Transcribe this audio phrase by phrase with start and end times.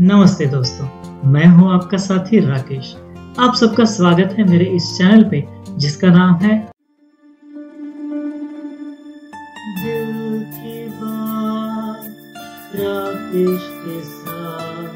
[0.00, 0.86] नमस्ते दोस्तों,
[1.30, 2.94] मैं हूँ आपका साथी राकेश।
[3.38, 5.44] आप सबका स्वागत है मेरे इस चैनल पे,
[5.76, 6.56] जिसका नाम है
[9.82, 12.06] दिल की बात
[12.74, 14.94] राकेश के साथ।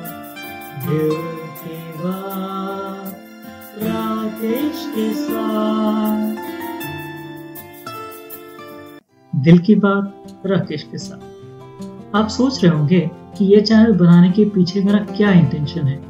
[9.45, 14.45] दिल की बात राकेश के साथ। आप सोच रहे होंगे कि ये चैनल बनाने के
[14.45, 16.03] पीछे मेरा क्या इंटेंशन है?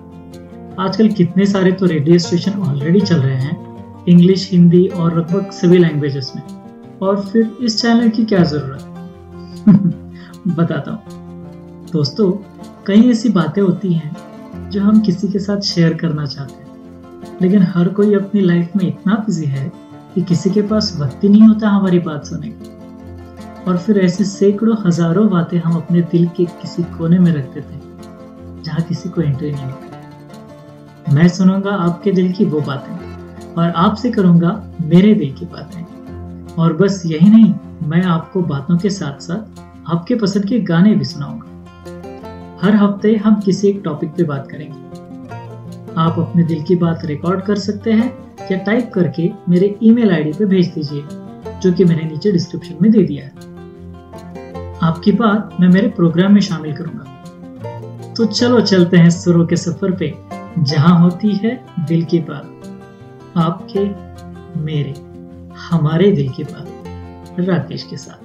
[0.80, 3.66] आजकल कितने सारे तो रेडियो स्टेशन ऑलरेडी चल रहे हैं
[4.08, 6.42] इंग्लिश हिंदी और लगभग सभी लैंग्वेजेस में।
[7.02, 8.82] और फिर इस चैनल की क्या ज़रूरत?
[10.48, 11.02] बताता हूँ।
[11.92, 12.32] दोस्तों,
[12.86, 14.16] कई ऐसी बातें होती हैं
[14.70, 16.66] जो हम किसी के साथ शेयर करना चाहते हैं।
[17.42, 19.72] लेकिन हर कोई अपनी लाइफ में इतना बिज़ी है
[20.14, 22.75] कि किसी के पास वक्त ही नहीं होता हमारी बात सुनने का।
[23.66, 27.78] और फिर ऐसे सैकड़ों, हज़ारों बातें हम अपने दिल के किसी कोने में रखते थे,
[28.62, 34.10] जहाँ किसी को एंट्री नहीं होती मैं सुनूँगा आपके दिल की वो बातें और आपसे
[34.10, 34.50] करूँगा
[34.82, 40.14] मेरे दिल की बातें। और बस यही नहीं, मैं आपको बातों के साथ साथ आपके
[40.14, 41.44] पसंद के गाने भी सुनाऊँगा।
[42.62, 47.40] हर हफ़्ते हम किसी एक टॉपिक पे बात करेंगे। आप अपने दिल की बात रिकॉर्ड
[47.42, 48.12] कर सकते हैं
[48.50, 51.02] या टाइप करके मेरे ईमेल आईडी पे भेज दीजिए,
[51.60, 53.45] जो कि मैंने नीचे डिस्क्रिप्शन में दे दिया है।
[54.86, 59.90] आपकी बात मैं मेरे प्रोग्राम में शामिल करूँगा। तो चलो चलते हैं सुरों के सफ़र
[60.00, 60.12] पे
[60.58, 61.54] जहाँ होती है
[61.88, 62.46] दिल की बात।
[63.36, 63.84] आपके
[64.60, 64.94] मेरे
[65.68, 68.24] हमारे दिल की बात राकेश के साथ।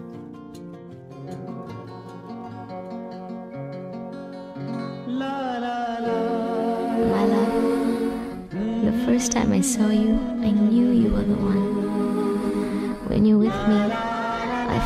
[9.05, 11.63] First time I saw you, I knew you were the one.
[13.09, 13.79] When you're with me,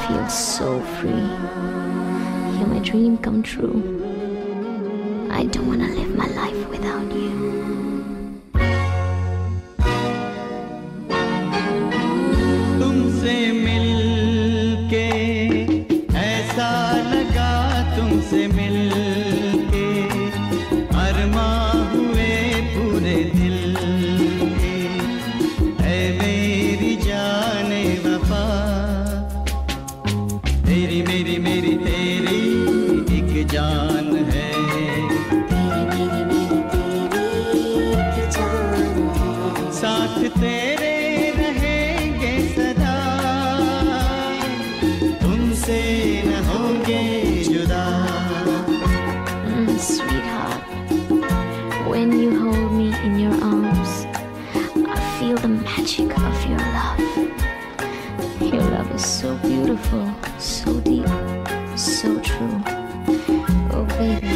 [0.03, 1.27] feel so free.
[2.57, 3.81] You're my dream come true.
[5.31, 7.94] I don't want to live my life without you.
[40.24, 40.96] तेरे
[41.38, 42.94] रहेंगे सदा
[45.22, 45.80] तुमसे
[46.26, 47.02] न होंगे
[47.52, 47.84] जुदा
[49.50, 50.62] Mm, sweetheart,
[51.92, 53.92] when you hold me in your arms,
[54.94, 57.00] I feel the magic of your love.
[58.54, 60.06] Your love is so beautiful,
[60.38, 61.08] so deep,
[61.76, 62.56] so true.
[63.76, 64.33] Oh, baby,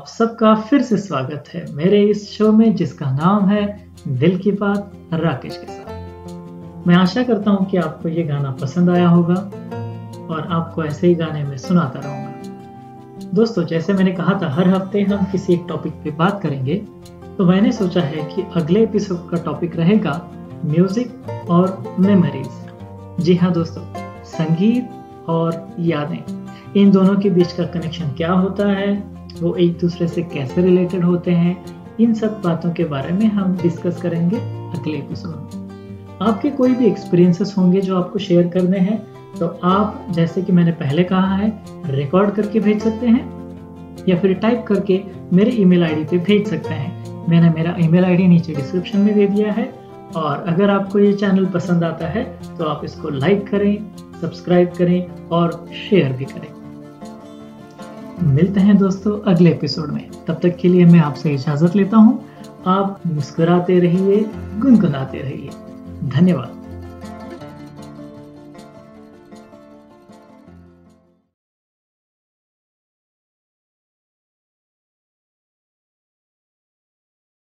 [0.00, 3.64] आप सबका फिर से स्वागत है मेरे इस शो में, जिसका नाम है
[4.08, 8.90] दिल की बात राकेश के साथ। मैं आशा करता हूँ कि आपको ये गाना पसंद
[8.90, 9.34] आया होगा
[10.34, 15.02] और आपको ऐसे ही गाने में सुनाता रहूँगा। दोस्तों, जैसे मैंने कहा था, हर हफ़्ते
[15.02, 16.76] हम किसी एक टॉपिक पे बात करेंगे
[17.36, 20.20] तो मैंने सोचा है कि अगले एपिसोड का टॉपिक रहेगा
[20.64, 23.84] म्यूज़िक और मेमोरीज जी हाँ दोस्तों,
[24.32, 26.18] संगीत और यादें।
[26.76, 29.19] इन दोनों के बीच का कनेक्शन क्या होता है?
[29.40, 31.56] वो एक दूसरे से कैसे रिलेटेड होते हैं,
[32.00, 36.86] इन सब बातों के बारे में हम डिस्कस करेंगे अगले एपिसोड में। आपके कोई भी
[36.86, 38.98] एक्सपीरियंसेस होंगे जो आपको शेयर करने हैं
[39.38, 41.52] तो आप, जैसे कि मैंने पहले कहा है
[41.86, 43.24] रिकॉर्ड करके भेज सकते हैं,
[44.08, 45.00] या फिर टाइप करके
[45.32, 49.26] मेरे ईमेल आईडी पे भेज सकते हैं। मैंने मेरा ईमेल आईडी नीचे डिस्क्रिप्शन में दे
[49.26, 49.72] दिया है,
[50.16, 52.24] और अगर आपको ये चैनल पसंद आता है
[52.58, 53.76] तो आप इसको लाइक करें
[54.20, 56.48] सब्सक्राइब करें, और शेयर भी करें।
[58.22, 62.24] मिलते हैं दोस्तों अगले एपिसोड में। तब तक के लिए मैं आपसे इजाज़त लेता हूँ।
[62.66, 65.50] आप मुस्कुराते रहिए, गुनगुनाते रहिए।
[66.10, 66.59] धन्यवाद।